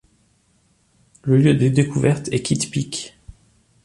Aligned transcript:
Le 1.21 1.37
lieu 1.37 1.53
de 1.53 1.67
découverte 1.67 2.27
est 2.31 2.41
Kitt 2.41 2.71
Peak. 2.71 3.19